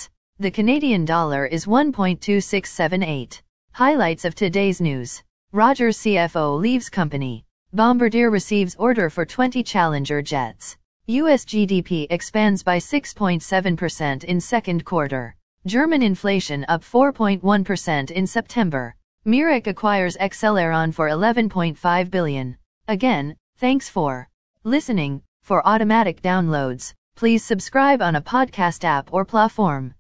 The 0.41 0.51
Canadian 0.51 1.05
dollar 1.05 1.45
is 1.45 1.67
1.2678. 1.67 3.43
Highlights 3.75 4.25
of 4.25 4.35
today's 4.35 4.81
news. 4.81 5.23
Rogers 5.53 5.99
CFO 5.99 6.59
leaves 6.59 6.89
company. 6.89 7.45
Bombardier 7.75 8.31
receives 8.31 8.75
order 8.77 9.11
for 9.11 9.27
20 9.27 9.63
Challenger 9.63 10.23
jets. 10.23 10.79
US 11.09 11.45
GDP 11.45 12.07
expands 12.09 12.63
by 12.63 12.79
6.7% 12.79 14.25
in 14.25 14.41
second 14.41 14.87
quarter. 14.87 15.37
German 15.67 16.03
inflation 16.03 16.65
up 16.69 16.81
4.1% 16.85 18.11
in 18.11 18.27
September. 18.27 18.95
Merck 19.27 19.67
acquires 19.67 20.17
Acceleron 20.17 20.91
for 20.95 21.11
11.5 21.11 22.11
billion. 22.11 22.57
Again, 22.89 23.37
thanks 23.59 23.91
for 23.91 24.27
listening. 24.65 25.21
For 25.43 25.61
automatic 25.69 26.23
downloads, 26.23 26.95
please 27.15 27.45
subscribe 27.45 28.01
on 28.01 28.17
a 28.17 28.23
podcast 28.23 28.85
app 28.85 29.13
or 29.13 29.27
platform. 29.27 29.93